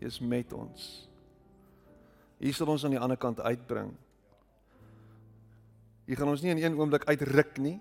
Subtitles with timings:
[0.00, 1.08] U is met ons.
[2.40, 3.92] U sal ons aan die ander kant uitbring.
[6.08, 7.76] U gaan ons nie in een oomblik uitruk nie.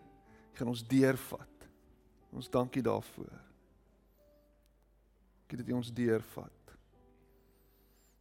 [0.52, 1.70] U gaan ons deurvat.
[2.36, 3.32] Ons dankie daarvoor.
[5.40, 6.76] Dankie dat U ons deurvat.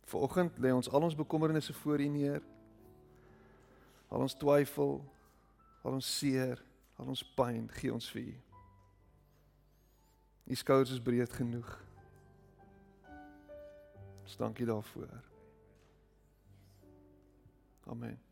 [0.08, 2.46] Vanoggend lê ons al ons bekommernisse voor U neer.
[4.08, 5.02] Al ons twyfel,
[5.82, 6.62] al ons seer,
[6.96, 8.38] al ons pyn gee ons vir U.
[10.48, 11.87] U skouers is breed genoeg.
[14.28, 15.08] Ons dankie daarvoor.
[17.86, 18.27] Amen.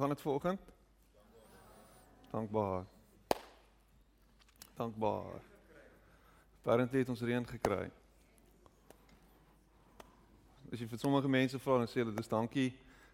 [0.00, 0.60] Gaan dit vanoggend?
[2.30, 2.84] Dankbaar.
[4.74, 5.40] Dankbaar.
[6.62, 7.90] Parent het ons reën gekry.
[10.72, 12.70] As jy vir sommige mense vra dan sê hulle dis dankie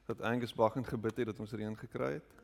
[0.06, 2.34] dat Angus Baggen gebid het dat ons reën gekry het.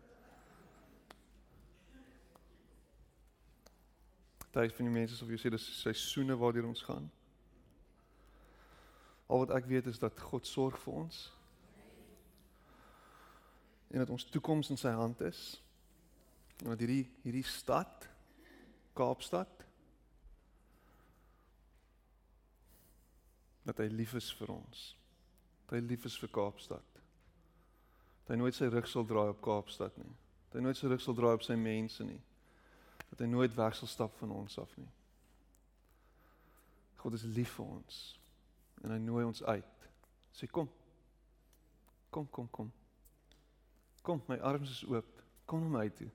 [4.51, 7.07] Party van die mense sou vir jou sê dis seisoene waardeur ons gaan.
[9.31, 11.23] Al wat ek weet is dat God sorg vir ons
[13.93, 15.41] en dat ons toekoms in sy hand is.
[16.63, 18.09] En dat hierdie hierdie stad
[18.97, 19.61] Kaapstad
[23.63, 24.81] dat hy lief is vir ons.
[25.67, 26.99] Dat hy lief is vir Kaapstad.
[28.23, 30.11] Dat hy nooit sy rug sal draai op Kaapstad nie.
[30.49, 32.21] Dat hy nooit sy rug sal draai op sy mense nie.
[33.13, 34.91] Dat hy nooit weg sal stap van ons af nie.
[37.03, 38.03] God is lief vir ons
[38.83, 39.89] en hy nooi ons uit.
[40.35, 40.67] Sê kom.
[42.11, 42.71] Kom kom kom.
[44.03, 45.07] Kom, my arms is oop.
[45.47, 46.11] Kom na my toe.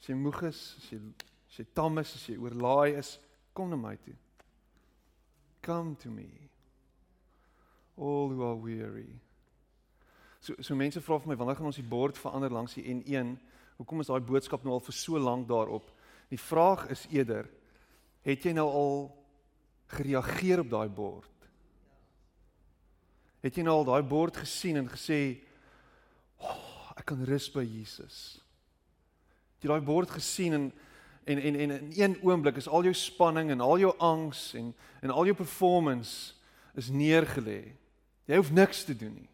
[0.00, 1.00] As jy moeg is, as jy
[1.46, 3.16] as jy tam is, as jy oorlaai is,
[3.54, 4.16] kom na my toe.
[5.62, 6.28] Come to me.
[7.96, 9.08] All who are weary.
[10.40, 13.36] So so mense vra vir my wanneer gaan ons die bord verander langs die N1?
[13.78, 15.88] Hoekom is daai boodskap nou al vir so lank daarop?
[16.30, 17.48] Die vraag is eerder
[18.26, 18.96] het jy nou al
[19.94, 21.48] gereageer op daai bord?
[23.42, 25.38] Het jy nou al daai bord gesien en gesê
[27.06, 28.40] kan rus by Jesus.
[29.62, 30.66] Jy daai bord gesien en
[31.26, 34.74] en en en in een oomblik is al jou spanning en al jou angs en
[35.02, 36.34] en al jou performance
[36.78, 37.74] is neergelê.
[38.26, 39.30] Jy hoef niks te doen nie.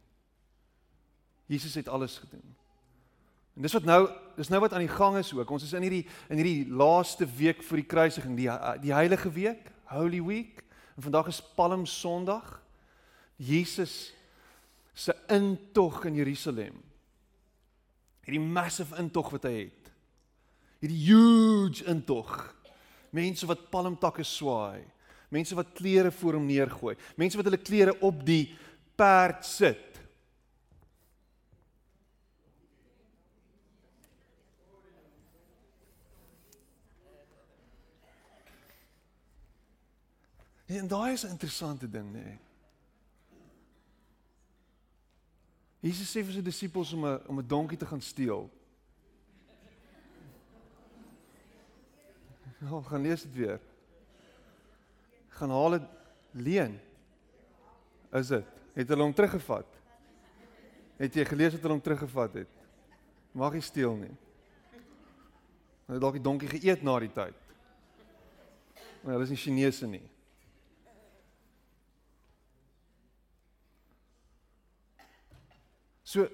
[1.53, 2.55] Jesus het alles gedoen.
[3.57, 4.07] En dis wat nou
[4.37, 5.51] dis nou wat aan die gang is ook.
[5.51, 8.49] Ons is in hierdie in hierdie laaste week vir die kruisiging, die
[8.81, 10.65] die heilige week, Holy Week.
[10.97, 12.63] En vandag is Palm Sondag.
[13.37, 14.15] Jesus
[14.95, 16.92] se intog in Jerusalem
[18.23, 19.93] hierdie massive intog wat hy het.
[20.83, 22.35] Hierdie huge intog.
[23.13, 24.83] Mense wat palmtakke swaai,
[25.33, 28.55] mense wat klere voor hom neergooi, mense wat hulle klere op die
[28.97, 29.89] perd sit.
[40.73, 42.25] En daai is 'n interessante ding, nê.
[42.25, 42.52] Nee.
[45.83, 48.51] Jesus sê vir sy disippels om 'n om 'n donkie te gaan steel.
[52.63, 53.61] Nou, gaan lees dit weer.
[55.29, 55.87] Gaan haal dit
[56.31, 56.81] leen.
[58.13, 58.45] Is dit?
[58.75, 59.67] Het hulle hom teruggevat?
[60.97, 62.49] Het jy gelees dat hulle hom teruggevat het?
[63.33, 64.13] Mag jy steel nie.
[65.89, 67.35] Hulle dalk die donkie geëet na die tyd.
[69.03, 70.05] Maar hulle is nie Chinese nie.
[76.13, 76.29] So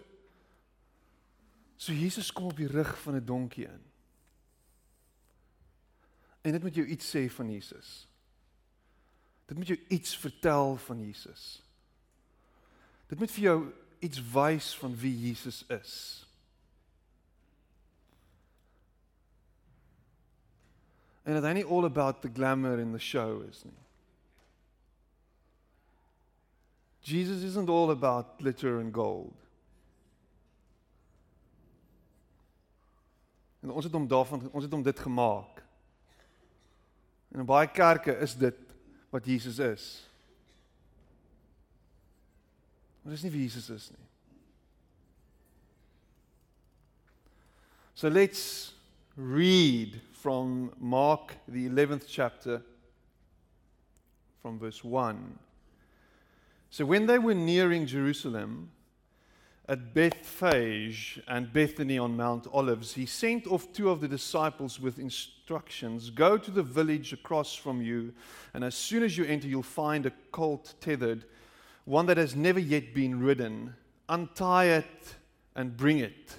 [1.76, 3.82] so Jesus kom op die rug van 'n donkie in.
[6.40, 8.08] En dit moet jou iets sê van Jesus.
[9.46, 11.62] Dit moet jou iets vertel van Jesus.
[13.06, 16.26] Dit moet vir jou iets wys van wie Jesus is.
[21.22, 23.78] En dit is nie all about the glamour in the show is nie.
[27.00, 29.47] Jesus isn't all about glitter and gold.
[33.62, 35.62] En ons het hom daarvan ons het hom dit gemaak.
[37.28, 38.56] En in baie kerke is dit
[39.10, 39.86] wat Jesus is.
[43.02, 44.04] Maar dis nie wie Jesus is nie.
[47.94, 48.74] So let's
[49.16, 52.62] read from Mark, the 11th chapter,
[54.40, 55.38] from verse 1.
[56.70, 58.70] So when they were nearing Jerusalem,
[59.68, 64.98] at Bethphage and Bethany on Mount Olives, he sent off two of the disciples with
[64.98, 68.12] instructions Go to the village across from you,
[68.54, 71.24] and as soon as you enter, you'll find a colt tethered,
[71.84, 73.74] one that has never yet been ridden.
[74.08, 75.14] Untie it
[75.54, 76.36] and bring it.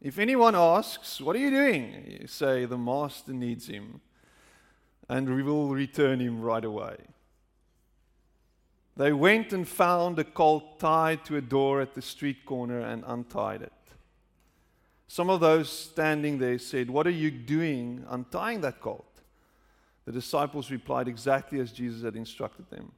[0.00, 2.18] If anyone asks, What are you doing?
[2.20, 4.00] You say, The master needs him,
[5.08, 6.96] and we will return him right away.
[8.96, 13.02] They went and found a colt tied to a door at the street corner and
[13.06, 13.72] untied it.
[15.08, 19.20] Some of those standing there said, What are you doing untying that colt?
[20.04, 22.92] The disciples replied exactly as Jesus had instructed them,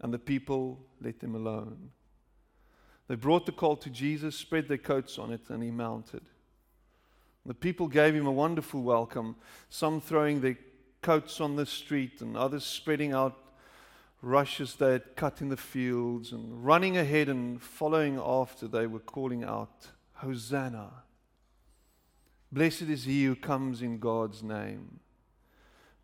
[0.00, 1.90] and the people let them alone.
[3.08, 6.22] They brought the colt to Jesus, spread their coats on it, and he mounted.
[7.46, 9.36] The people gave him a wonderful welcome,
[9.70, 10.58] some throwing their
[11.00, 13.47] coats on the street and others spreading out
[14.20, 18.98] rushes they had cut in the fields, and running ahead and following after, they were
[18.98, 21.04] calling out, Hosanna!
[22.50, 25.00] Blessed is he who comes in God's name.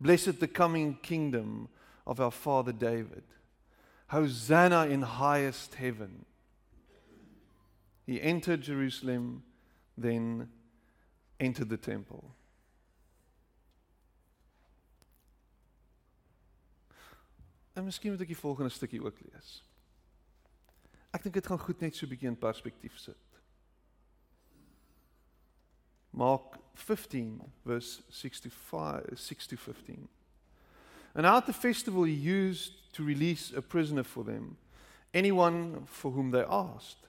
[0.01, 1.69] Blessed the coming kingdom
[2.07, 3.25] of our father David.
[4.09, 6.27] Hosanna in highest heaven.
[8.07, 9.43] He entered Jerusalem,
[9.97, 10.49] then
[11.41, 12.34] entered the temple.
[17.75, 19.63] En miskien moet ek die volgende stukkie ook lees.
[21.15, 23.41] Ek dink dit gaan goed net so 'n bietjie in perspektief sit.
[26.11, 30.09] Mark 15 verse 65 6 to 15.
[31.15, 34.57] And at the festival he used to release a prisoner for them,
[35.13, 37.09] anyone for whom they asked.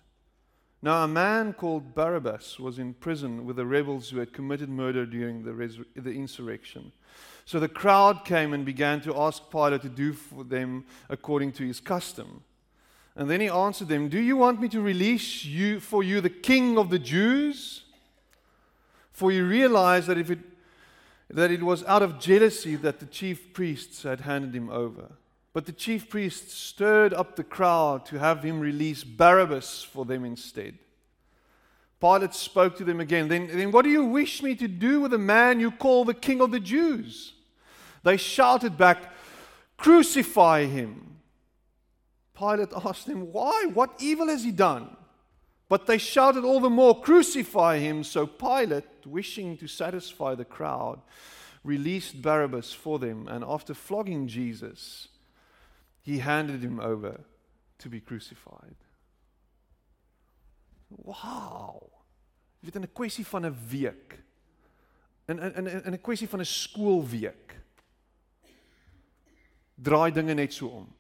[0.86, 5.04] Now a man called Barabbas was in prison with the rebels who had committed murder
[5.04, 6.92] during the, the insurrection.
[7.44, 11.66] So the crowd came and began to ask Pilate to do for them according to
[11.66, 12.44] his custom.
[13.16, 16.30] And then he answered them, Do you want me to release you for you the
[16.30, 17.86] king of the Jews?
[19.12, 20.40] For he realized that if it
[21.32, 25.14] that it was out of jealousy that the chief priests had handed him over.
[25.56, 30.26] But the chief priests stirred up the crowd to have him release Barabbas for them
[30.26, 30.78] instead.
[32.02, 33.30] Pilate spoke to them again.
[33.30, 36.14] Then, then what do you wish me to do with the man you call the
[36.14, 37.36] king of the Jews?
[38.04, 39.14] They shouted back,
[39.78, 41.20] Crucify him.
[42.38, 43.68] Pilate asked them, Why?
[43.74, 44.98] What evil has he done?
[45.70, 48.04] But they shouted all the more, Crucify him.
[48.04, 51.00] So Pilate, wishing to satisfy the crowd,
[51.64, 53.30] released Barabbas for them.
[53.30, 55.08] And after flogging Jesus,
[56.06, 57.20] he handed him over
[57.80, 58.78] to be crucified.
[60.90, 61.90] Wow.
[62.62, 64.24] Jy weet in 'n kwessie van 'n week.
[65.28, 67.58] In in in 'n kwessie van 'n skoolweek
[69.76, 70.96] draai dinge net so om.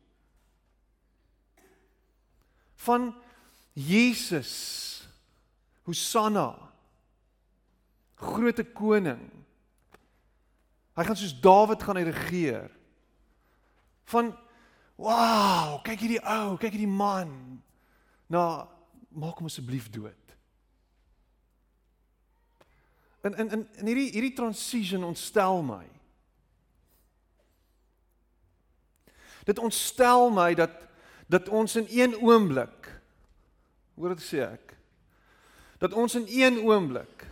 [2.75, 3.15] Van
[3.73, 5.07] Jesus
[5.83, 6.73] Hosanna
[8.15, 9.31] Grote koning.
[10.95, 12.71] Hy gaan soos Dawid gaan hy regeer.
[14.07, 14.31] Van
[14.95, 17.33] wow, kyk hierdie ou, kyk hierdie man.
[18.31, 18.47] Nou
[19.15, 20.35] maak hom asseblief dood.
[23.25, 25.85] En en en hierdie hierdie transition ontstel my.
[29.45, 30.83] Dit ontstel my dat
[31.27, 32.91] dat ons in een oomblik
[33.95, 34.75] hoor dit sê ek
[35.81, 37.25] dat ons in een oomblik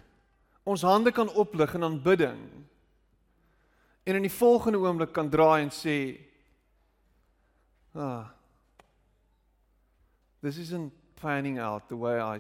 [0.64, 2.42] ons hande kan oplig in aanbidding
[4.04, 5.98] en in die volgende oomblik kan draai en sê
[7.96, 8.34] ah
[10.42, 12.40] this isn't planning out the way I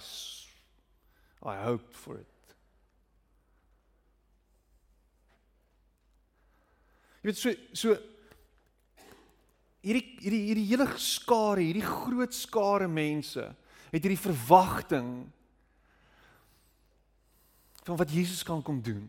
[1.43, 2.27] I hoped for it
[7.23, 7.93] Jy weet so so
[9.83, 13.45] hierdie hierdie hierdie hele skare, hierdie groot skare mense
[13.93, 15.13] het hierdie verwagting
[17.83, 19.05] van wat Jesus kan kom doen.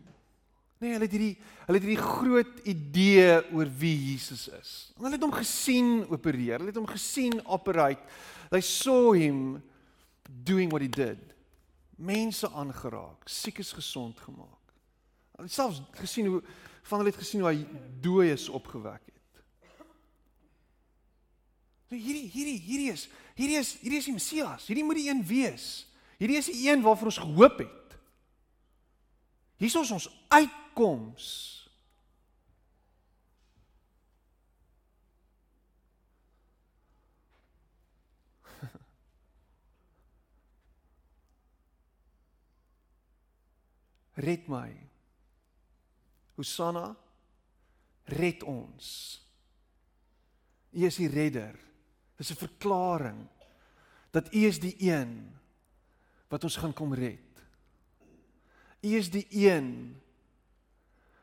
[0.85, 4.73] Nee, hulle het hierdie hulle het hierdie groot idee oor wie Jesus is.
[4.99, 8.03] Hulle het hom gesien opereer, hulle het hom gesien operate.
[8.51, 9.63] They saw him
[10.45, 11.33] doing what he did.
[11.97, 14.75] Mense aangeraak, siekes gesond gemaak.
[15.39, 16.43] Hulle het selfs gesien hoe
[16.85, 17.63] van hulle het gesien hoe hy
[18.05, 19.41] dooies opgewek het.
[21.89, 24.69] Nou hierdie hierdie hierdie is hierdie is hierdie is die Messias.
[24.69, 25.87] Hierdie moet die een wees.
[26.21, 27.81] Hierdie is die een waarvoor ons gehoop het.
[29.55, 31.29] Hier is ons uitkoms.
[44.15, 44.71] Red my.
[46.35, 46.95] Hosanna,
[48.15, 48.87] red ons.
[50.75, 51.55] U is die redder.
[52.15, 53.27] Dis 'n verklaring
[54.11, 55.35] dat U is die een
[56.27, 57.24] wat ons gaan kom red.
[58.85, 59.95] U is die een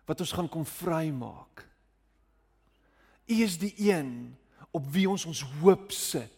[0.08, 1.62] wat ons gaan kom vrymaak.
[3.30, 4.34] U is die een
[4.74, 6.30] op wie ons ons hoop sit.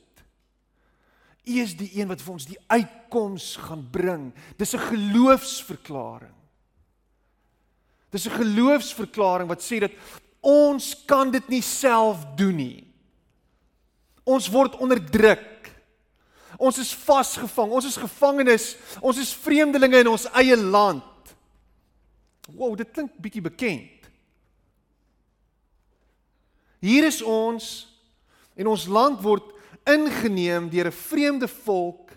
[1.45, 4.33] U is die een wat vir ons die uitkoms gaan bring.
[4.57, 6.37] Dis 'n geloofsverklaring.
[8.11, 9.93] Dis 'n geloofsverklaring wat sê dat
[10.41, 12.93] ons kan dit nie self doen nie.
[14.25, 15.73] Ons word onderdruk.
[16.57, 17.71] Ons is vasgevang.
[17.71, 18.77] Ons is gevangenes.
[19.01, 21.14] Ons is vreemdelinge in ons eie land.
[22.53, 24.09] Wow, dit klink bietjie bekend.
[26.85, 27.87] Hier is ons
[28.55, 29.55] en ons land word
[29.89, 32.13] ingeneem deur 'n vreemde volk,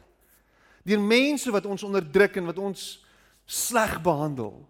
[0.84, 3.04] deur mense wat ons onderdruk en wat ons
[3.46, 4.68] sleg behandel.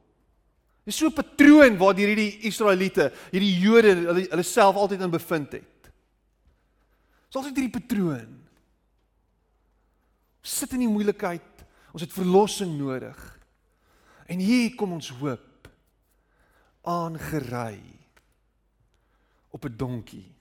[0.85, 5.51] Dis so 'n patroon waardeur hierdie Israeliete, hierdie Jode hulle, hulle self altyd in bevind
[5.51, 5.91] het.
[7.27, 8.45] Dis altyd hierdie patroon.
[10.41, 13.39] Sit in die moeilikheid, ons het verlossing nodig.
[14.27, 15.46] En hier kom ons hoop
[16.87, 17.83] aangery
[19.51, 20.35] op 'n donkie.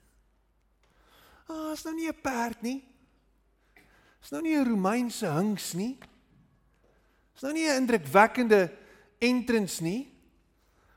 [1.46, 2.84] Ah, is nou nie 'n perd nie.
[4.22, 5.98] Is nou nie 'n Romeinse hinks nie.
[7.34, 8.72] Is nou nie 'n indrukwekkende
[9.18, 10.12] entrance nie.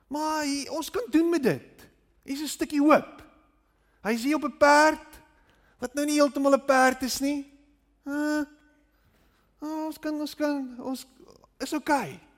[0.07, 1.89] Maar hy, ons kan doen met dit.
[2.23, 3.23] Hier's 'n stukkie hoop.
[4.01, 5.21] Hy is hier op 'n perd
[5.79, 7.51] wat nou nie heeltemal 'n perd is nie.
[8.05, 8.45] Ah,
[9.59, 11.05] oh, ons kan ons kan ons
[11.57, 12.13] is oukei.
[12.13, 12.28] Okay.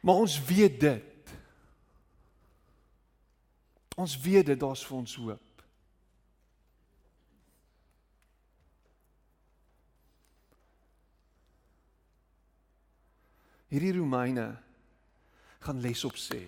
[0.00, 1.34] Maar ons weet dit.
[3.98, 5.44] Ons weet dit daar's vir ons hoop.
[13.68, 14.46] Hierdie Romeine
[15.60, 16.40] gaan les op sê.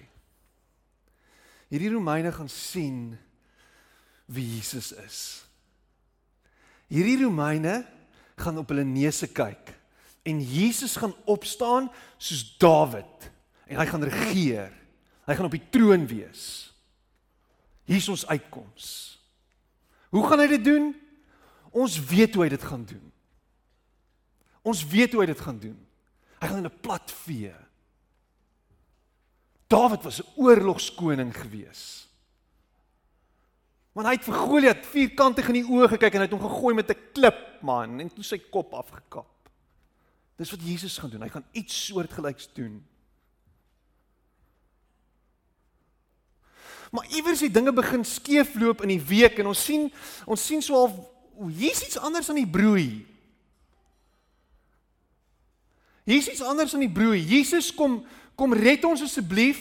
[1.69, 3.19] Hierdie Romeine gaan sien
[4.31, 5.19] wie Jesus is.
[6.89, 7.83] Hierdie Romeine
[8.41, 9.75] gaan op hulle neuse kyk
[10.23, 13.29] en Jesus gaan opstaan soos Dawid
[13.71, 14.73] en hy gaan regeer.
[15.29, 16.43] Hy gaan op die troon wees.
[17.87, 18.89] Hier is ons uitkoms.
[20.11, 20.91] Hoe gaan hy dit doen?
[21.71, 23.07] Ons weet hoe hy dit gaan doen.
[24.67, 25.79] Ons weet hoe hy dit gaan doen.
[26.41, 27.55] Hy gaan in 'n plat vee.
[29.71, 32.09] Dawid was 'n oorlogskoning gewees.
[33.93, 36.75] Man hy het vir Goliat vierkantig in die oë gekyk en hy het hom gegooi
[36.75, 39.51] met 'n klip, man, en toe sy kop afgekap.
[40.37, 41.23] Dis wat Jesus gaan doen.
[41.23, 42.87] Hy gaan iets soortgelyks doen.
[46.91, 49.87] Maar iewers het dinge begin skeefloop in die week en ons sien
[50.27, 50.91] ons sien so al
[51.55, 53.07] hier's iets anders aan die broei.
[56.05, 57.23] Hier's iets anders aan die broei.
[57.23, 58.01] Jesus kom
[58.35, 59.61] kom red ons asseblief.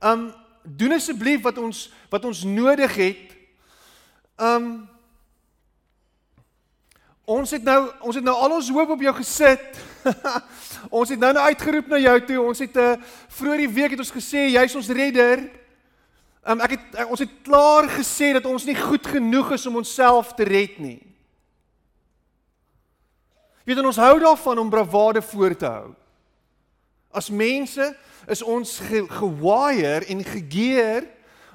[0.00, 0.32] Um
[0.66, 3.34] doen asseblief wat ons wat ons nodig het.
[4.36, 4.88] Um
[7.26, 9.78] Ons het nou ons het nou al ons hoop op jou gesit.
[10.98, 12.36] ons het nou nou uitgeroep na jou toe.
[12.38, 15.42] Ons het 'n uh, eh, vroeër die week het ons gesê jy's ons redder.
[16.46, 20.34] Um ek het ons het klaar gesê dat ons nie goed genoeg is om onsself
[20.38, 21.00] te red nie.
[23.66, 25.90] Weet ons hou daarvan om bravade voor te hou.
[27.10, 27.88] As mense
[28.30, 28.78] is ons
[29.18, 31.08] gewaier en gegeer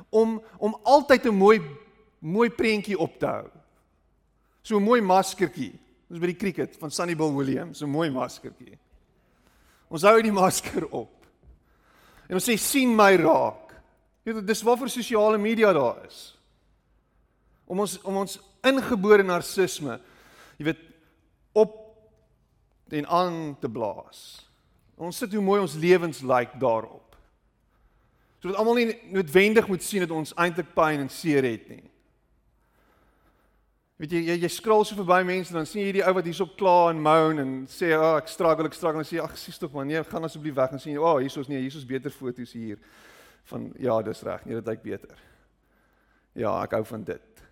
[0.10, 1.62] om om altyd 'n mooi
[2.20, 3.48] mooi prentjie op te hou.
[4.62, 5.80] So 'n mooi maskertjie.
[6.10, 8.78] Ons by die cricket van Sunny Bill Williams, so 'n mooi maskertjie.
[9.90, 11.26] Ons hou die masker op.
[12.28, 13.61] En ons sê sien my raak.
[14.24, 16.22] Weet jy, dis waarvoor sosiale media daar is.
[17.66, 18.38] Om ons om ons
[18.68, 19.98] ingebore narcisme,
[20.60, 20.82] jy weet,
[21.58, 21.78] op
[22.92, 24.42] en aan te blaas.
[25.02, 27.16] Ons sit hoe mooi ons lewens lyk like daarop.
[28.42, 31.84] Sodat almal nie noodwendig moet sien dat ons eintlik pyn en seer het nie.
[34.02, 36.48] Weet jy jy, jy skrol so verby mense dan sien jy die ou wat hierso
[36.58, 39.62] kla en moan en sê ag oh, ek struggle ek struggle en sê ag sies
[39.62, 42.14] tog man nee gaan asseblief weg en sien jy o oh, hierso's nee hierso's beter
[42.14, 42.80] foto's hier
[43.44, 45.18] van ja dis reg nee dit lyk beter.
[46.34, 47.44] Ja ek hou van dit.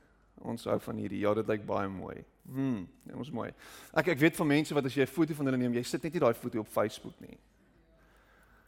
[0.42, 1.20] Ons hou van hierdie.
[1.20, 2.24] Ja, dit lyk baie mooi.
[2.50, 3.50] Hm, dit is mooi.
[3.94, 6.04] Ek ek weet van mense wat as jy 'n foto van hulle neem, jy sit
[6.04, 7.38] net nie daai foto op Facebook nie.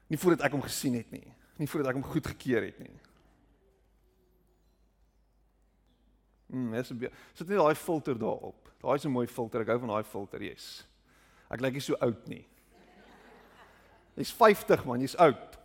[0.10, 1.34] Nie voordat ek hom gesien het nie.
[1.58, 3.00] Nie voordat ek hom goed gekeer het nie.
[6.52, 6.88] Hm, dis
[7.34, 8.70] sit net daai filter daarop.
[8.82, 9.62] Daai is 'n mooi filter.
[9.62, 10.86] Ek hou van daai filter, yes.
[11.50, 12.46] Ek lyk nie so oud nie.
[14.16, 15.58] Jy's 50 man, jy's oud.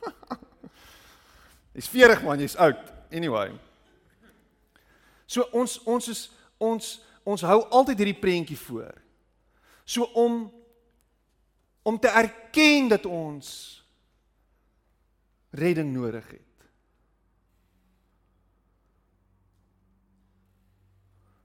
[1.74, 2.78] Jy's 40 man, jy's oud.
[3.12, 3.50] Anyway.
[5.30, 6.24] So ons ons is
[6.58, 6.88] ons
[7.22, 8.96] ons hou altyd hierdie prentjie voor.
[9.86, 10.48] So om
[11.86, 13.50] om te erken dat ons
[15.50, 16.66] redding nodig het.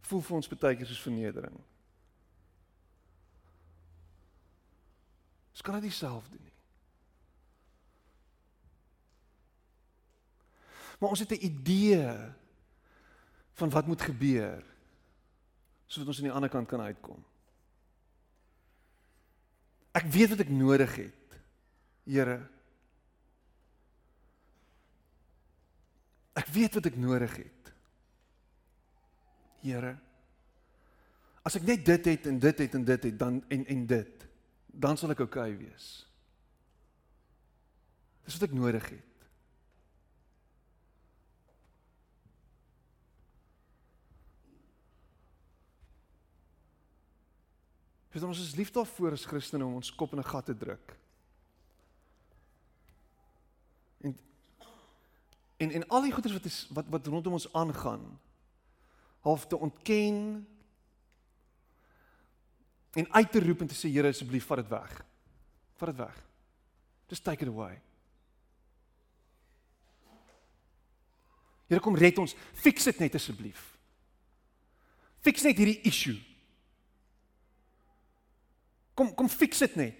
[0.06, 1.56] Voel vir ons baie keer soos vernedering.
[5.56, 6.55] Ons kan dit self doen nie.
[11.06, 12.34] Maar ons het 'n idee
[13.54, 14.64] van wat moet gebeur
[15.86, 17.26] sodat ons aan die ander kant kan uitkom.
[19.92, 21.38] Ek weet wat ek nodig het.
[22.04, 22.50] Here.
[26.34, 27.74] Ek weet wat ek nodig het.
[29.62, 30.00] Here.
[31.42, 34.28] As ek net dit het en dit het en dit het dan en en dit,
[34.66, 36.10] dan sal ek oukei okay wees.
[38.24, 39.15] Dis wat ek nodig het.
[48.16, 50.96] Dis ons is lief daarvoor as Christene om ons kop in 'n gat te druk.
[54.00, 54.16] En
[55.58, 58.20] en en al die goeders wat is wat wat rondom ons aangaan
[59.20, 60.48] half te ontken
[62.94, 65.06] en uit te roep en te sê Here asseblief vat dit weg.
[65.76, 66.24] Vat dit weg.
[67.08, 67.82] Just take it away.
[71.68, 72.36] Here kom red ons.
[72.54, 73.78] Fix dit net asseblief.
[75.20, 76.35] Fix net hierdie issue.
[78.96, 79.94] Kom kom fix dit net.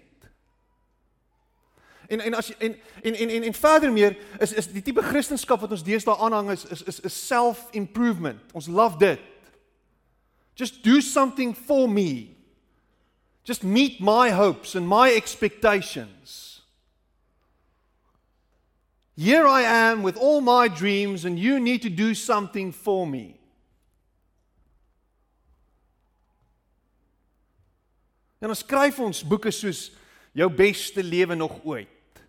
[2.08, 5.60] En en as en en en en, en verder meer is is die tipe kristendom
[5.60, 8.40] wat ons deesdae aanhang is is is, is self-improvement.
[8.52, 9.20] Ons love dit.
[10.54, 12.36] Just do something for me.
[13.44, 16.62] Just meet my hopes and my expectations.
[19.16, 23.38] Here I am with all my dreams and you need to do something for me.
[28.46, 29.88] En ons skryf ons boeke soos
[30.38, 32.20] jou beste lewe nog ooit.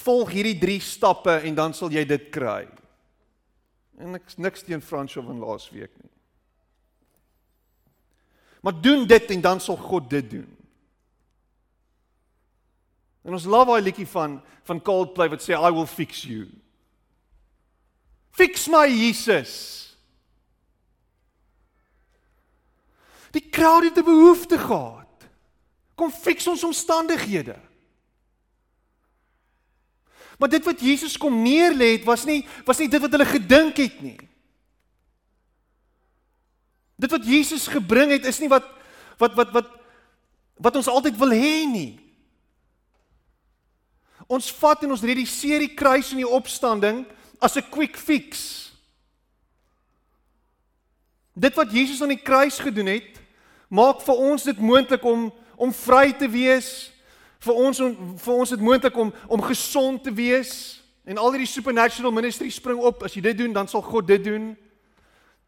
[0.00, 2.64] Volg hierdie 3 stappe en dan sal jy dit kry.
[4.00, 6.12] En niks niks teen Fransjo van laasweek nie.
[8.64, 10.48] Maar doen dit en dan sal God dit doen.
[13.28, 16.48] En ons love daai liedjie van van Coldplay wat sê I will fix you.
[18.32, 19.52] Fix my Jesus.
[23.36, 25.28] Die crowd het 'n behoefte gehad.
[25.94, 27.56] Kom fix ons omstandighede.
[30.38, 33.76] Maar dit wat Jesus kom neerlê het was nie was nie dit wat hulle gedink
[33.76, 34.18] het nie.
[36.96, 38.64] Dit wat Jesus gebring het is nie wat
[39.20, 39.68] wat wat wat
[40.56, 42.00] wat ons altyd wil hê nie.
[44.26, 47.04] Ons vat en ons reduseer die kruis en die opstanding
[47.38, 48.72] as 'n quick fix.
[51.32, 53.20] Dit wat Jesus aan die kruis gedoen het,
[53.68, 56.92] maak vir ons dit moontlik om om vry te wees.
[57.40, 60.82] Vir ons om vir ons dit moontlik om om gesond te wees.
[61.06, 63.04] En al hierdie supernatural ministry spring op.
[63.06, 64.50] As jy dit doen dan sal God dit doen.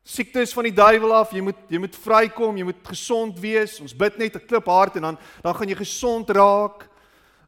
[0.09, 1.35] Siektes van die duiwel af.
[1.37, 2.57] Jy moet jy moet vrykom.
[2.57, 3.79] Jy moet gesond wees.
[3.85, 6.89] Ons bid net 'n klip hart en dan dan gaan jy gesond raak.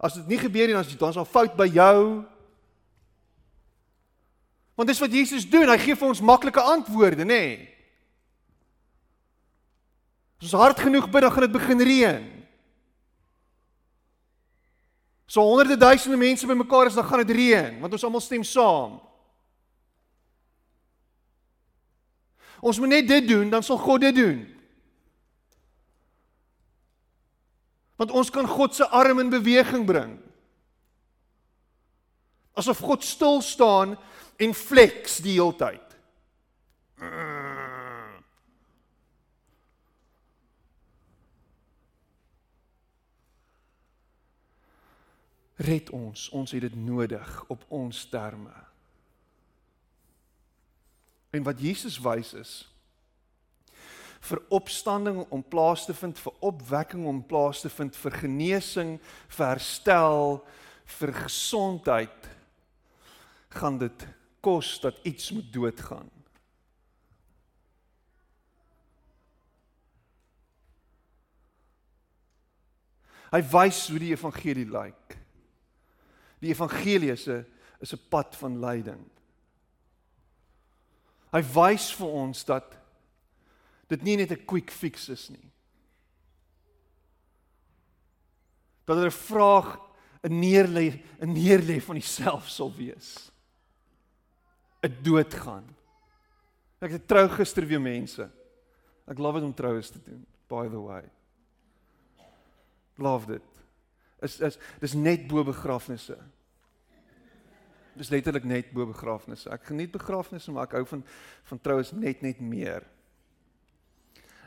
[0.00, 2.24] As dit nie gebeur nie dan is dan sal fout by jou.
[4.74, 5.68] Want dis wat Jesus doen.
[5.68, 7.24] Hy gee vir ons maklike antwoorde nê?
[7.24, 7.79] nee.
[10.40, 12.22] As ons hard genoeg bid, dan gaan dit begin reën.
[15.30, 18.96] So honderde duisende mense bymekaar is, dan gaan dit reën, want ons almal stem saam.
[22.60, 24.40] Ons moet net dit doen, dan sal God dit doen.
[28.00, 30.16] Want ons kan God se arm in beweging bring.
[32.56, 33.94] Asof God stil staan
[34.40, 35.84] en flex die hele tyd.
[45.60, 46.28] Red ons.
[46.36, 48.54] Ons het dit nodig op ons terme.
[51.30, 52.58] En wat Jesus wys is
[54.20, 58.90] vir opstanding om plaas te vind, vir opwekking om plaas te vind, vir genesing,
[59.32, 60.42] vir herstel,
[60.98, 62.28] vir gesondheid
[63.56, 64.04] gaan dit
[64.44, 66.10] kos dat iets moet doodgaan.
[73.30, 75.19] Hy wys hoe die evangelie lyk.
[76.40, 77.46] Die evangelie is 'n
[77.80, 79.04] is 'n pad van lyding.
[81.32, 82.76] Hy wys vir ons dat
[83.88, 85.50] dit nie net 'n quick fix is nie.
[88.84, 89.78] Dat er 'n vraag
[90.24, 93.30] 'n neerlê 'n neerlê van jouself sal wees.
[94.82, 95.76] 'n doodgaan.
[96.80, 98.30] Ek het trou gister weer mense.
[99.06, 101.04] Ek love dit om troues te doen, by the way.
[102.96, 103.49] Love dit.
[104.22, 106.16] Is is dis net bo begrafnisse.
[107.98, 109.50] Dis letterlik net bo begrafnisse.
[109.50, 111.04] Ek geniet begrafnisse, maar ek hou van
[111.50, 112.86] van troues net net meer.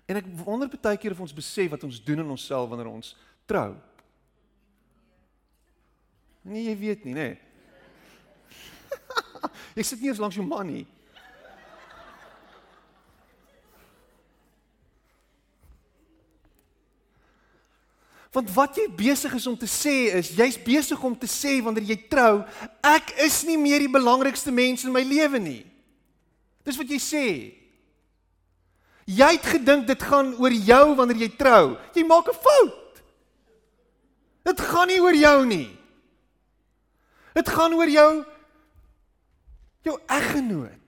[0.07, 3.13] En ek wonder baie keer of ons besef wat ons doen in onsself wanneer ons
[3.47, 3.71] trou.
[6.43, 7.27] Nee, jy weet nie, nê.
[7.31, 7.39] Nee.
[9.77, 10.83] jy sit nie eens langs jou man nie.
[18.33, 21.91] Want wat jy besig is om te sê is, jy's besig om te sê wanneer
[21.91, 22.41] jy trou,
[22.81, 25.61] ek is nie meer die belangrikste mens in my lewe nie.
[26.65, 27.27] Dis wat jy sê.
[29.05, 31.75] Jy het gedink dit gaan oor jou wanneer jy trou.
[31.93, 33.03] Jy maak 'n fout.
[34.43, 35.69] Dit gaan nie oor jou nie.
[37.35, 38.25] Dit gaan oor jou
[39.83, 40.69] jou eggenoot.
[40.69, 40.83] Nee,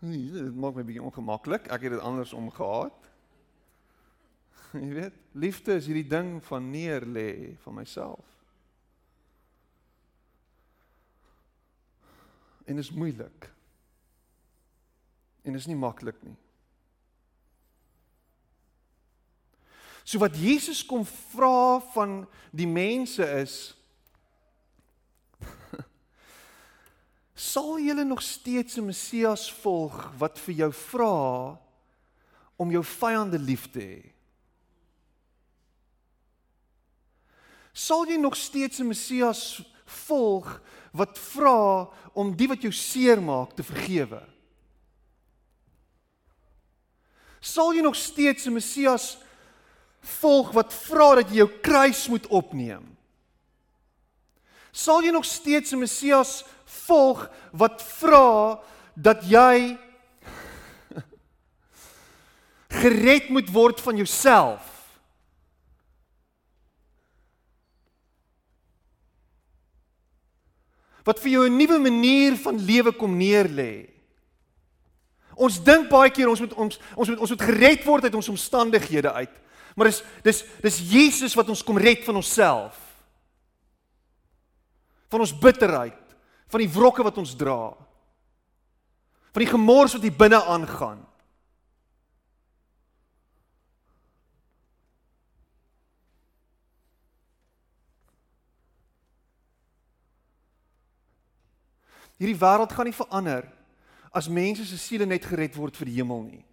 [0.00, 1.66] dit maak my bietjie ongemaklik.
[1.72, 3.08] Ek het dit andersom gehad.
[4.78, 8.24] Jy weet, liefde is hierdie ding van neer lê van myself.
[12.68, 13.48] En dit is moeilik.
[15.42, 16.36] En dit is nie maklik nie.
[20.04, 23.77] So wat Jesus kom vra van die mense is
[27.38, 31.58] sal julle nog steeds 'n Messias volg wat vir jou vra
[32.56, 34.12] om jou vyande lief te hê?
[37.72, 40.60] Sal jy nog steeds 'n Messias volg
[40.92, 44.26] wat vra om die wat jou seermaak te vergewe?
[47.40, 49.18] Sal jy nog steeds 'n Messias
[50.00, 52.96] volg wat vra dat jy jou kruis moet opneem?
[54.72, 56.57] Sal jy nog steeds 'n Messias volg
[57.52, 58.58] wat vra
[58.94, 59.76] dat jy
[62.68, 64.64] gered moet word van jouself.
[71.04, 73.88] Wat vir jou 'n nuwe manier van lewe kom neerlê.
[75.34, 78.28] Ons dink baie keer ons moet ons ons moet ons moet gered word uit ons
[78.28, 79.30] omstandighede uit.
[79.74, 82.76] Maar dis dis dis Jesus wat ons kom red van onsself.
[85.08, 85.97] Van ons bitterheid
[86.48, 87.74] van die wrokke wat ons dra.
[89.32, 91.04] Van die gemors wat hier binne aangaan.
[102.18, 103.46] Hierdie wêreld gaan nie verander
[104.10, 106.44] as mense se siele net gered word vir die hemel nie.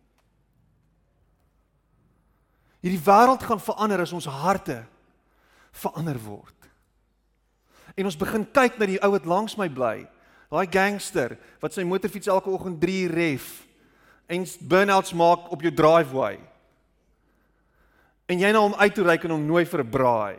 [2.85, 4.83] Hierdie wêreld gaan verander as ons harte
[5.73, 6.69] verander word.
[7.95, 10.03] En ons begin kyk na die ou wat langs my bly.
[10.51, 13.63] Daai gangster wat sy motorfiets elke oggend 3 ref
[14.31, 16.39] en burnouts maak op jou driveway.
[18.25, 20.37] En jy na hom uit toe ry en hom nooi vir 'n braai.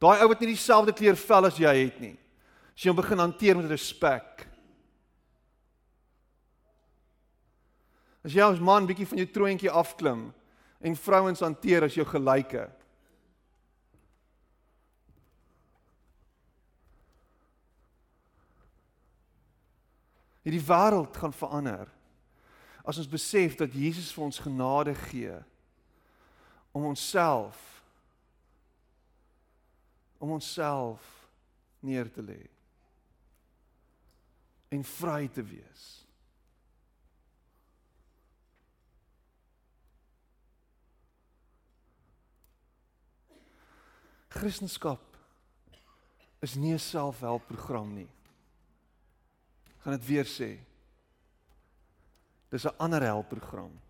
[0.00, 2.16] Daai ou wat nie dieselfde kleur vel as jy het nie.
[2.74, 4.46] As jy hom begin hanteer met respek.
[8.24, 10.32] As jy as man bietjie van jou troontjie afklim
[10.80, 12.70] en vrouens hanteer as jou gelyke.
[20.44, 21.88] Hierdie wêreld gaan verander
[22.84, 25.38] as ons besef dat Jesus vir ons genade gee
[26.76, 27.70] om onsself
[30.20, 31.00] om onsself
[31.80, 32.42] neer te lê
[34.72, 35.82] en vry te wees.
[44.34, 44.98] Christendom
[46.42, 48.10] is nie 'n selfhelpprogram nie
[49.84, 50.56] gaan dit weer sê.
[52.48, 53.80] Dis 'n ander helpprogram.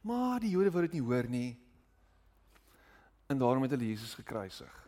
[0.00, 1.58] Maar die Jode wou dit nie hoor nie.
[3.26, 4.87] En daarom het hulle Jesus gekruisig.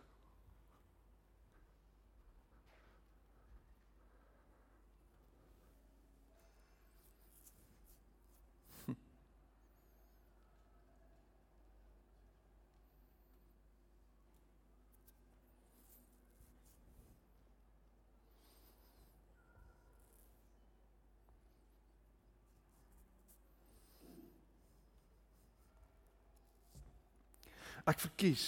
[27.87, 28.45] Ek verkies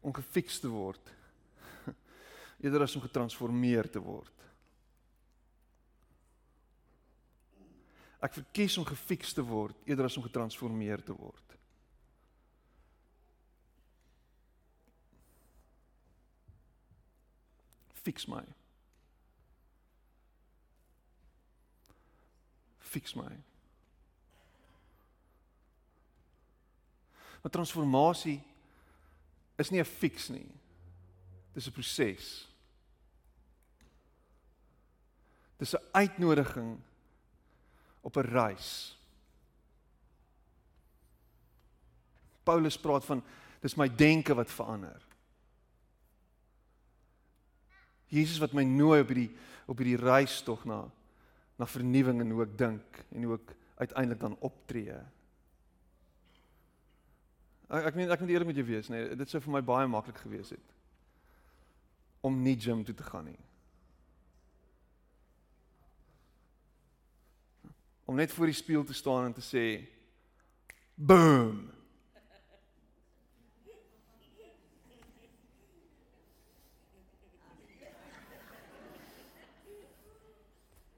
[0.00, 1.12] om gefiks te word
[2.64, 4.40] eerder as om getransformeer te word.
[8.20, 11.56] Ek verkies om gefiks te word eerder as om getransformeer te word.
[18.00, 18.42] Fix my.
[22.90, 23.30] Fix my.
[27.40, 28.40] Maar transformasie
[29.56, 30.46] is nie 'n fix nie.
[31.52, 32.48] Dis 'n proses.
[35.56, 36.80] Dis 'n uitnodiging
[38.00, 38.98] op 'n reis.
[42.42, 43.22] Paulus praat van
[43.60, 45.06] dis my denke wat verander.
[48.06, 49.30] Jesus wat my nooi op hierdie
[49.70, 50.90] op hierdie reis tog na
[51.60, 53.50] na vernuwing en hoe ek dink en hoe ek
[53.84, 54.96] uiteindelik dan optree.
[57.70, 59.86] Ek ek meen ek moet eerlik met jou wees, nee, dit sou vir my baie
[59.86, 60.76] maklik gewees het
[62.26, 63.38] om nie gym toe te gaan nie.
[68.04, 69.64] Om net voor die spieël te staan en te sê
[70.94, 71.70] boom.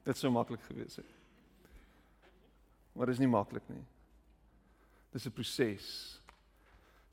[0.03, 1.13] Dit sou maklik gewees het.
[2.91, 3.85] Maar dit is nie maklik nie.
[5.13, 6.22] Dis 'n proses.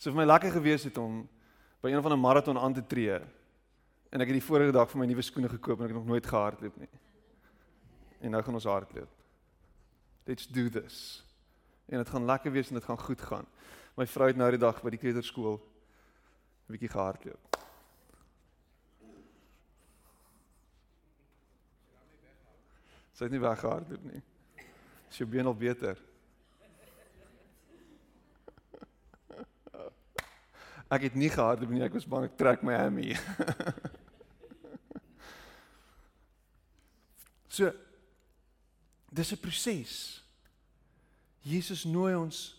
[0.01, 1.27] Sou vir my lekker gewees het om
[1.85, 3.21] by een van 'n maraton aan te tree.
[4.11, 6.07] En ek het die vorige dag vir my nuwe skoene gekoop en ek het nog
[6.07, 6.89] nooit gehardloop nie.
[8.21, 9.09] En nou gaan ons hardloop.
[10.25, 11.25] Let's do this.
[11.87, 13.47] En dit gaan lekker wees en dit gaan goed gaan.
[13.97, 15.61] My vrou het nou die dag by die kleuterskool
[16.69, 17.57] 'n bietjie gehardloop.
[23.13, 24.23] Sy het nie weggehardloop nie.
[25.11, 26.10] Is jou been al beter?
[30.91, 33.15] Ek het nie gehardloop nie, ek was bang ek trek my hammy.
[37.57, 37.71] so
[39.11, 39.95] dis 'n proses.
[41.41, 42.59] Jesus nooi ons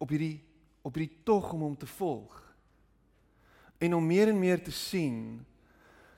[0.00, 0.40] op hierdie
[0.82, 2.32] op hierdie tog om hom te volg.
[3.78, 5.44] En om meer en meer te sien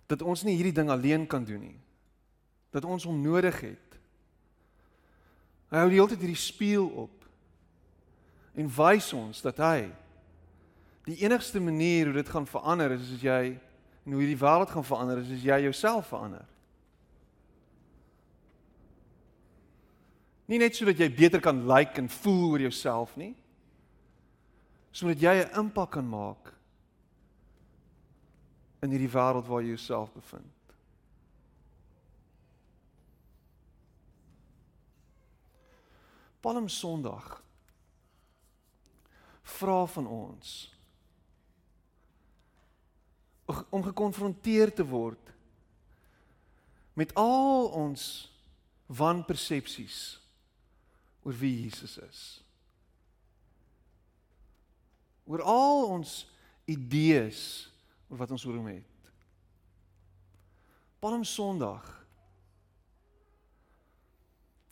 [0.07, 1.81] dat ons nie hierdie ding alleen kan doen nie
[2.71, 3.97] dat ons hom nodig het.
[5.71, 7.27] Hy hou die hele tyd hierdie spieël op
[8.59, 9.91] en wys ons dat hy
[11.11, 13.43] die enigste manier hoe dit gaan verander is as jy
[14.05, 16.47] en hoe hierdie wêreld gaan verander is as jy jouself verander.
[20.51, 23.35] Nie net sodat jy beter kan lyk like en voel oor jouself nie.
[24.91, 26.55] Sodat jy 'n impak kan maak
[28.83, 30.57] in hierdie wêreld waar jy jouself bevind.
[36.41, 37.43] Palm Sondag
[39.43, 40.80] vra van ons
[43.71, 45.31] om gekonfronteer te word
[46.99, 48.03] met al ons
[48.91, 49.99] wanpersepsies
[51.23, 52.21] oor wie Jesus is.
[55.31, 56.25] Oor al ons
[56.71, 57.43] idees
[58.09, 59.13] oor wat ons oor hom het.
[61.01, 61.87] Palm Sondag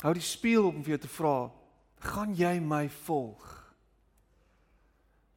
[0.03, 1.37] hou die spieël op om vir jou te vra
[2.13, 3.47] gaan jy my volg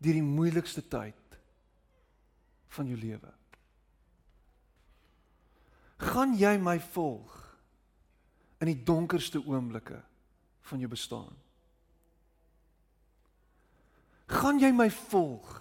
[0.01, 1.21] deur die moeilikste tyd
[2.72, 3.32] van jou lewe.
[6.02, 7.36] Gaan jy my volg
[8.62, 10.00] in die donkerste oomblikke
[10.70, 11.34] van jou bestaan?
[14.32, 15.58] Gaan jy my volg?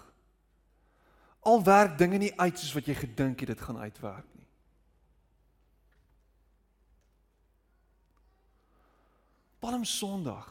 [1.41, 4.47] Al werk dinge nie uit soos wat jy gedink het dit gaan uitwerk nie.
[9.61, 10.47] Palm Sondag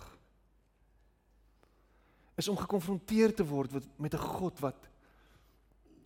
[2.39, 4.90] is om gekonfronteer te word met 'n God wat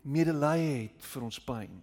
[0.05, 1.83] medelee het vir ons pyn.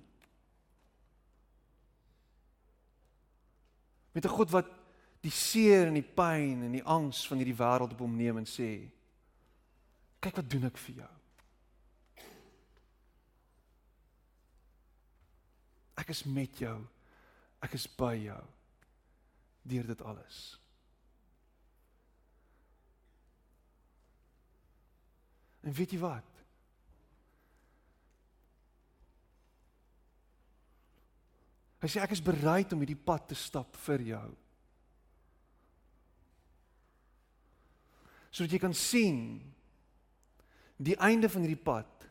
[4.13, 4.69] Met 'n God wat
[5.21, 8.45] die seer en die pyn en die angs van hierdie wêreld op hom neem en
[8.45, 8.89] sê:
[10.19, 11.09] "Kyk wat doen ek vir jou."
[15.95, 16.79] Ek is met jou.
[17.61, 18.41] Ek is by jou
[19.61, 20.59] deur dit alles.
[25.61, 26.30] En weet jy wat?
[31.81, 34.27] Hy sê ek is bereid om hierdie pad te stap vir jou.
[38.31, 39.17] Sodat jy kan sien
[40.77, 42.05] die einde van hierdie pad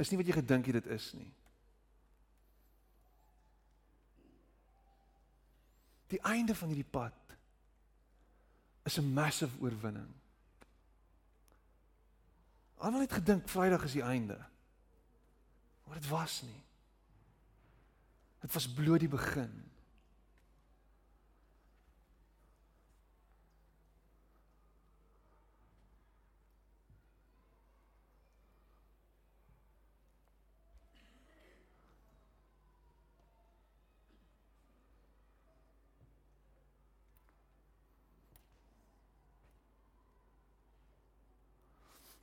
[0.00, 1.28] is nie wat jy gedink het dit is nie.
[6.10, 7.36] Die einde van hierdie pad
[8.88, 10.08] is 'n massive oorwinning.
[12.80, 14.38] Almal het gedink Vrydag is die einde.
[15.84, 16.62] Maar dit was nie.
[18.40, 19.52] Dit was bloot die begin.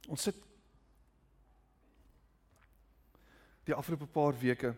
[0.07, 0.37] Ons sit
[3.67, 4.71] die afgelope paar weke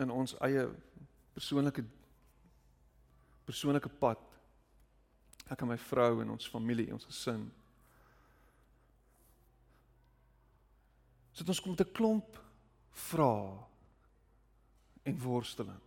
[0.00, 0.66] in ons eie
[1.36, 1.84] persoonlike
[3.48, 4.20] persoonlike pad.
[5.50, 7.48] Ek en my vrou en ons familie, ons gesin.
[11.34, 12.38] Sit ons kom met 'n klomp
[12.92, 13.58] vrae
[15.02, 15.80] en worsteling.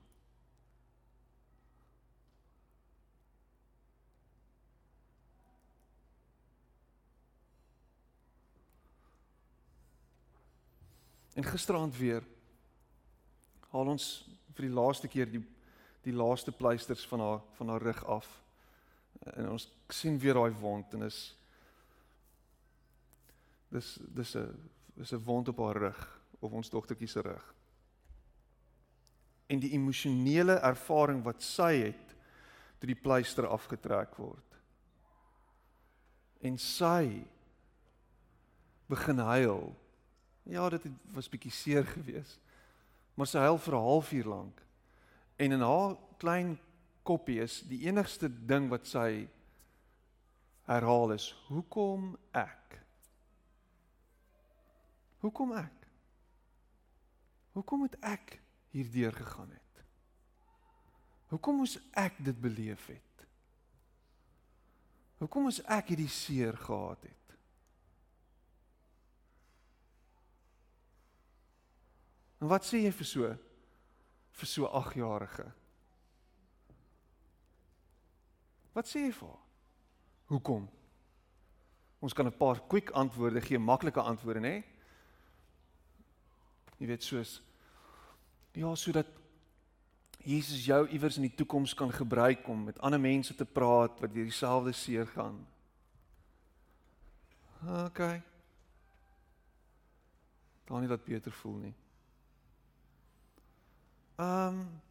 [11.33, 12.32] En gisteraand weer
[13.73, 14.07] haal ons
[14.53, 15.41] vir die laaste keer die
[16.03, 18.27] die laaste pleisters van haar van haar rug af.
[19.33, 21.19] En ons sien weer daai wond en is
[23.71, 26.01] dis dis 'n dis 'n wond op haar rug
[26.39, 27.53] of ons dogtertjie se rug.
[29.47, 32.15] En die emosionele ervaring wat sy het
[32.79, 34.59] toe die pleister afgetrek word.
[36.41, 37.23] En sy
[38.87, 39.75] begin huil
[40.43, 40.81] Ja, dit
[41.13, 42.42] was bietjie seer geweest.
[43.13, 44.61] Maar sy huil vir 'n halfuur lank.
[45.35, 46.59] En in haar klein
[47.03, 49.27] koppie is die enigste ding wat sy
[50.65, 52.83] herhaal is: "Hoekom ek?"
[55.23, 55.87] Hoekom ek?
[57.53, 59.83] Hoekom het ek hierdeur gegaan het?
[61.31, 63.25] Hoekom moes ek dit beleef het?
[65.21, 67.22] Hoekom moes ek hierdie seer gehad het?
[72.43, 73.27] En wat sê jy vir so
[74.33, 75.45] vir so 8-jarige?
[78.75, 79.43] Wat sê jy vir haar?
[80.33, 80.65] Hoekom?
[82.03, 84.63] Ons kan 'n paar quick antwoorde gee, maklike antwoorde, nê?
[86.79, 87.41] Jy weet soos
[88.53, 89.07] ja, sodat
[90.23, 94.13] Jesus jou iewers in die toekoms kan gebruik om met ander mense te praat wat
[94.13, 95.47] deur dieselfde seer gaan.
[97.85, 98.21] OK.
[100.65, 101.73] Dan nie dat beter voel nie.
[104.15, 104.81] Ehm um,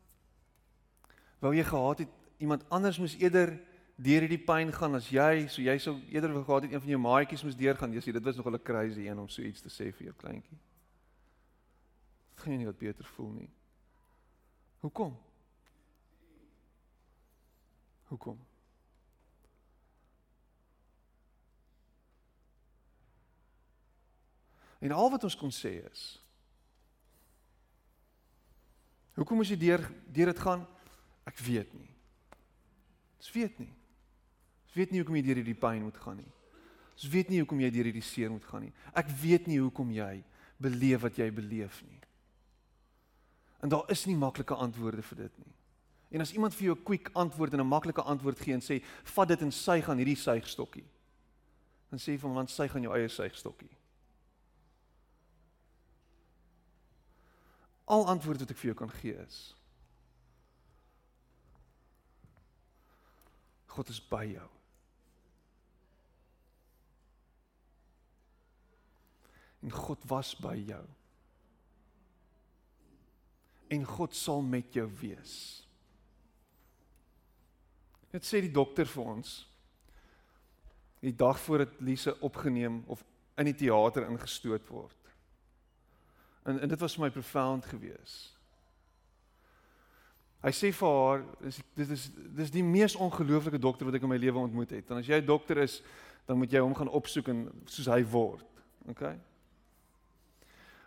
[1.43, 2.09] wou jy gehad het
[2.39, 3.61] iemand anders moes eerder
[3.97, 6.93] deur hierdie pyn gaan as jy, so jy sou eerder wou gehad het een van
[6.95, 7.95] jou maatjies moes deurgaan.
[7.95, 10.15] Jy sê dit was nog 'n crazy een om so iets te sê vir jou
[10.15, 10.59] kleintjie.
[12.35, 13.51] Dit gaan nie wat beter voel nie.
[14.81, 15.19] Hoekom?
[18.09, 18.39] Hoekom?
[24.79, 26.22] En al wat ons kon sê is
[29.15, 30.67] Hoekom moes jy deur deur dit gaan?
[31.29, 31.91] Ek weet nie.
[33.21, 33.73] Ek weet nie.
[34.69, 36.31] Ek weet nie hoekom jy deur hierdie pyn moet gaan nie.
[36.97, 38.73] Ek weet nie hoekom jy deur hierdie seer moet gaan nie.
[38.97, 40.23] Ek weet nie hoekom jy
[40.63, 42.01] beleef wat jy beleef nie.
[43.63, 45.53] En daar is nie maklike antwoorde vir dit nie.
[46.13, 48.83] En as iemand vir jou 'n quick antwoord en 'n maklike antwoord gee en sê
[49.05, 50.85] vat dit en sy gaan hierdie suigstokkie.
[51.91, 53.71] Dan sê jy van want sy gaan jou eie suigstokkie.
[57.85, 59.41] Al antwoord wat ek vir jou kan gee is
[63.73, 64.49] God is by jou.
[69.63, 70.83] En God was by jou.
[73.73, 75.37] En God sal met jou wees.
[78.13, 79.37] Dit sê die dokter vir ons.
[81.01, 83.01] Die dag voordat Lise opgeneem of
[83.41, 85.02] in die teater ingestoot word.
[86.43, 88.33] En en dit was vir my profound geweest.
[90.43, 94.11] Hy sê vir haar, dis dit is dis die mees ongelooflike dokter wat ek in
[94.11, 94.91] my lewe ontmoet het.
[94.91, 95.83] En as jy 'n dokter is,
[96.27, 98.47] dan moet jy hom gaan opsoek en soos hy word.
[98.89, 99.03] OK?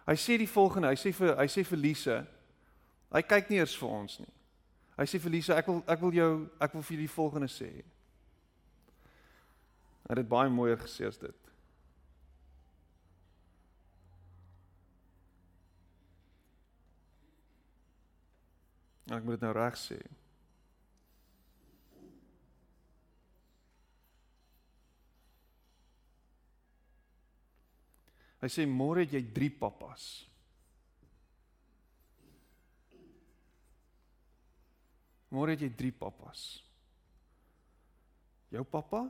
[0.06, 2.18] Hy sê die volgende, hy sê vir hy sê vir Lise,
[3.12, 4.34] hy kyk nie eers vir ons nie.
[4.98, 7.48] Hy sê vir Lise, ek wil ek wil jou ek wil vir julle die volgende
[7.48, 7.72] sê.
[10.06, 11.45] Hy het dit baie mooier gesê as dit.
[19.06, 20.00] Ek moet dit nou reg sê.
[28.42, 30.04] Hy sê môre het jy 3 pappas.
[35.34, 36.44] Môre het jy 3 pappas.
[38.54, 39.02] Jou pappa?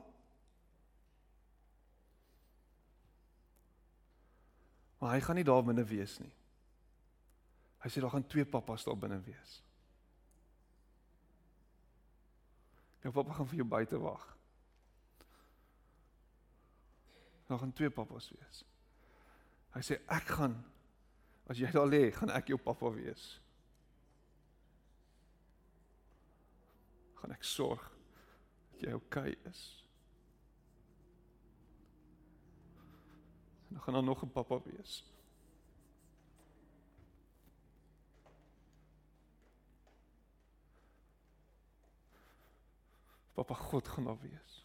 [5.00, 6.32] Maar hy gaan nie daar binne wees nie.
[7.84, 9.60] Hy sê daar gaan twee pappas daar binne wees.
[13.06, 14.22] Jou pappa gaan vir jou buite wag.
[17.46, 18.64] Daar gaan twee pappas wees.
[19.76, 20.56] Hy sê ek gaan
[21.46, 23.28] as jy daar lê, gaan ek jou pappa wees.
[27.20, 27.84] Gaan ek sorg
[28.72, 29.62] dat jy oukei okay is.
[33.70, 35.04] Dan gaan daar nog 'n pappa wees.
[43.36, 44.64] Pappa God gaan daar wees.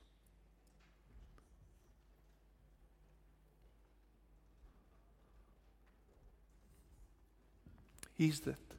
[8.15, 8.77] Hier's dit.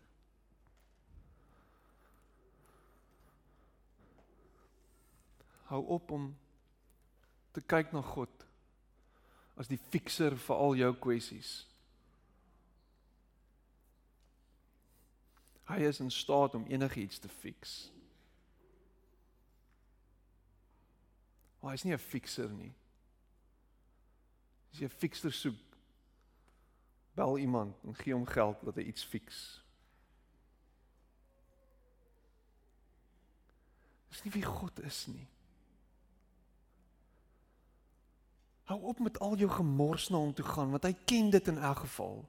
[5.62, 6.36] Hou op om
[7.50, 8.46] te kyk na God
[9.60, 11.50] as die fikser vir al jou kwessies.
[15.68, 17.90] Hy is in staat om enigiets te fix.
[21.62, 22.74] Maar hy is nie 'n fikser nie.
[24.72, 25.60] As jy 'n fikser soek,
[27.14, 29.62] bel iemand en gee hom geld dat hy iets fix.
[34.08, 35.28] Dis nie wie God is nie.
[38.68, 41.58] Hou op met al jou gemors na hom toe gaan want hy ken dit in
[41.58, 42.28] elk geval.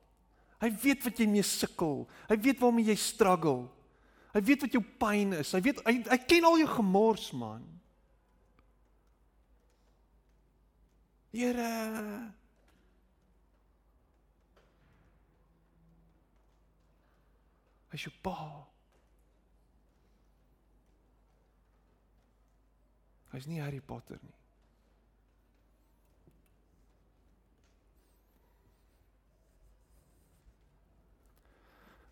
[0.64, 2.06] Hy weet wat jy mee sukkel.
[2.30, 3.68] Hy weet waarmee jy struggle.
[4.34, 5.52] Hy weet wat jou pyn is.
[5.52, 7.66] Hy weet hy, hy ken al jou gemors man.
[11.34, 12.34] Here.
[17.90, 18.38] Hy jou pa.
[23.34, 24.38] Hy's nie Harry Potter nie.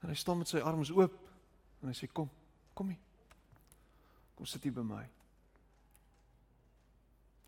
[0.01, 1.13] En hy staan met sy arms oop
[1.81, 2.29] en hy sê kom,
[2.73, 3.01] kom hier.
[4.33, 5.05] Kom sit hier by my.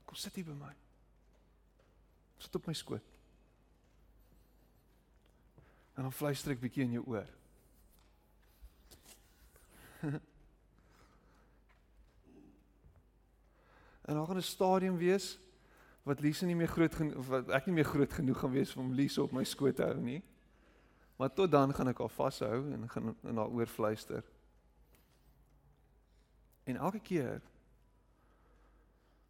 [0.06, 0.74] Kom sit hier by my.
[2.44, 3.08] Sit op my skoot.
[5.94, 7.30] En dan fluister ek bietjie in jou oor.
[14.04, 15.40] en dan gaan 'n stadium wees
[16.04, 18.92] wat Lise nie meer groot genoeg wat ek nie meer groot genoeg gaan wees om
[18.92, 20.24] Lise op my skoot te hou nie.
[21.16, 24.24] Maar tot dan gaan ek haar vashou en gaan in haar oor fluister.
[26.64, 27.42] En elke keer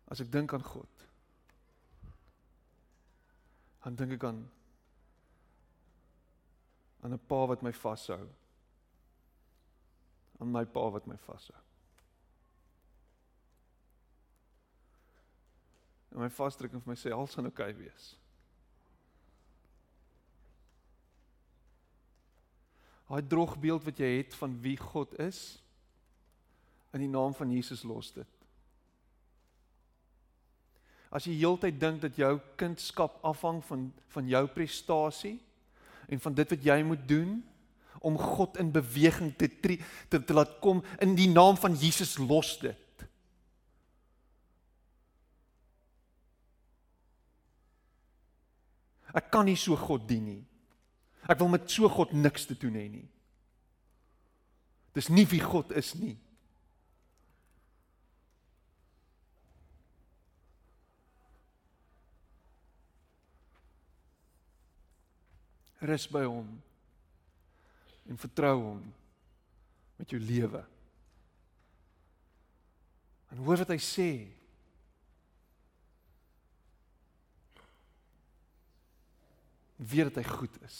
[0.10, 0.90] as ek dink aan God,
[3.84, 4.44] dan dink ek aan
[7.04, 8.30] aan 'n pa wat my vashou.
[10.40, 11.60] aan my pa wat my vashou.
[16.12, 18.10] En my vasdruk en vir my sê alles gaan oukei okay wees.
[23.08, 25.42] Daai drogbeeld wat jy het van wie God is
[26.94, 28.43] in die naam van Jesus los dit.
[31.14, 35.40] As jy heeltyd dink dat jou kindskap afhang van van jou prestasie
[36.10, 37.38] en van dit wat jy moet doen
[38.04, 42.18] om God in beweging te tree, te, te laat kom in die naam van Jesus
[42.22, 43.06] los dit.
[49.14, 50.42] Ek kan nie so God dien nie.
[51.30, 53.06] Ek wil met so God niks te doen hê nie.
[54.94, 56.18] Dis nie wie God is nie.
[65.84, 66.48] Rus by hom
[68.08, 68.84] en vertrou hom
[70.00, 70.64] met jou lewe.
[73.34, 74.10] En hoor wat hy sê.
[79.76, 80.80] Weet dat hy goed is.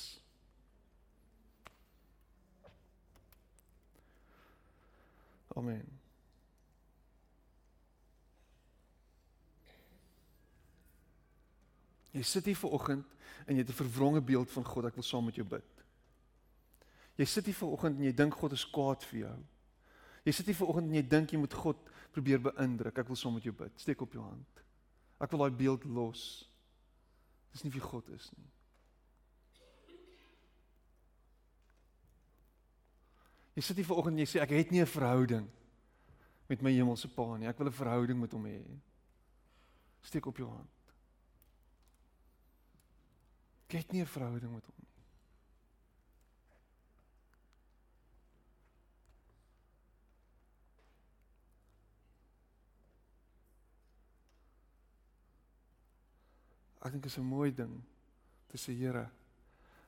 [5.58, 5.84] Amen.
[12.14, 13.10] Jy sit hier vanoggend
[13.46, 14.86] en jy het 'n verwronge beeld van God.
[14.86, 15.84] Ek wil saam met jou bid.
[17.16, 19.38] Jy sit hier vanoggend en jy dink God is kwaad vir jou.
[20.24, 21.78] Jy sit hier vanoggend en jy dink jy moet God
[22.12, 22.98] probeer beïndruk.
[22.98, 23.72] Ek wil saam met jou bid.
[23.80, 24.64] Steek op jou hand.
[25.20, 26.50] Ek wil daai beeld los.
[27.52, 28.50] Dis nie wie God is nie.
[33.54, 35.48] Jy sit hier vanoggend en jy sê ek het nie 'n verhouding
[36.50, 37.48] met my hemelse Pa nie.
[37.48, 38.64] Ek wil 'n verhouding met hom hê.
[40.02, 40.70] Steek op jou hand.
[43.68, 44.84] Het nie 'n verhouding met hom nie.
[56.84, 57.84] Ek dink dit is 'n mooi ding
[58.48, 59.10] te sê Here,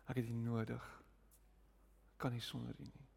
[0.08, 0.84] ek het U nodig.
[2.14, 3.08] Ek kan nie sonder U nie.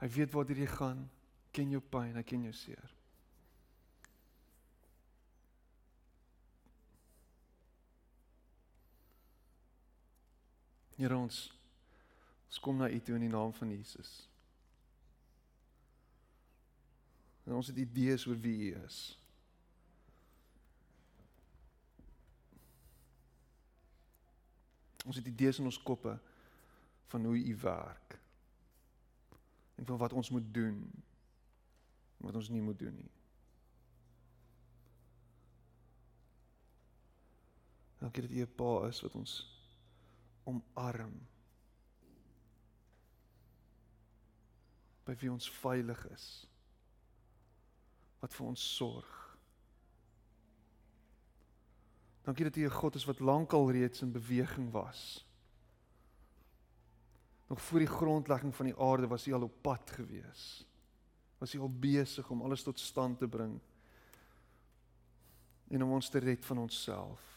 [0.00, 1.10] Hy weet waar jy gaan,
[1.50, 2.99] ken jou pyn, hy ken jou seer.
[11.00, 11.46] Here ons
[12.50, 14.08] ons kom na U toe in die naam van Jesus.
[17.46, 18.98] En ons het idees oor wie U is.
[25.06, 26.12] Ons het idees in ons koppe
[27.14, 28.18] van hoe U werk.
[29.80, 30.82] En van wat ons moet doen.
[32.20, 33.12] Wat ons nie moet doen nie.
[38.02, 39.59] Dankie dat U 'n Pa is wat ons
[40.50, 41.14] omarm.
[45.06, 46.26] By wie ons veilig is.
[48.20, 49.16] Wat vir ons sorg.
[52.26, 55.26] Dankie dat U 'n God is wat lankal reeds in beweging was.
[57.48, 60.66] Nog voor die grondlegging van die aarde was U al op pad gewees.
[61.38, 63.60] Was U al besig om alles tot stand te bring
[65.70, 67.29] en om ons te red van onsself.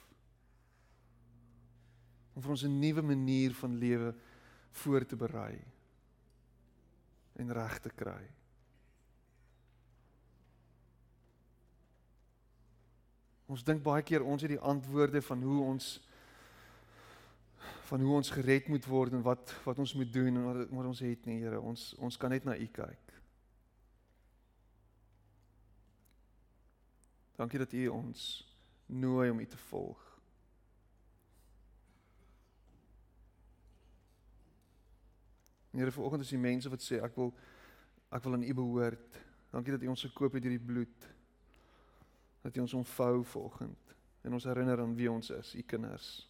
[2.34, 4.16] Om vir ons 'n nuwe manier van lewe
[4.72, 5.62] voor te berei
[7.34, 8.30] en reg te kry.
[13.46, 16.02] Ons dink baie keer ons het die antwoorde van hoe ons
[17.84, 20.86] van hoe ons gered moet word en wat wat ons moet doen en wat, wat
[20.86, 23.12] ons het nie Here ons ons kan net na u kyk.
[27.38, 28.48] Dankie dat u ons
[28.86, 30.13] nooi om u te volg.
[35.74, 37.32] Here vanoggend is die mense wat sê ek wil
[38.14, 39.18] ek wil aan u behoort.
[39.50, 41.08] Dankie dat u ons gekoop het deur die bloed.
[42.46, 46.30] Dat u ons ontvou vanoggend en ons herinner aan wie ons is, u kinders.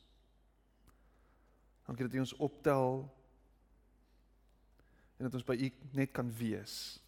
[1.85, 3.03] Dankie dat u ons optel
[5.17, 5.69] en dat ons by u
[5.99, 7.03] net kan wees.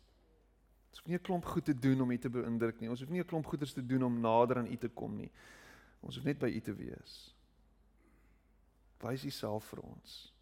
[0.89, 2.89] Ons hoef nie 'n klomp goed te doen om u te beïndruk nie.
[2.89, 5.31] Ons hoef nie 'n klomp goeders te doen om nader aan u te kom nie.
[5.99, 7.35] Ons hoef net by u te wees.
[8.99, 10.34] Wys u self vir ons.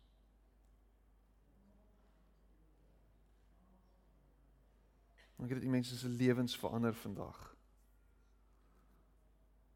[5.43, 7.55] Dankie dat u mense se lewens verander vandag.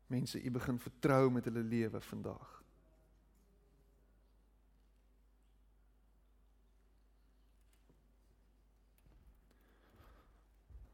[0.06, 2.64] Mense, u begin vertrou met hulle lewe vandag.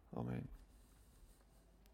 [0.09, 0.52] Amen.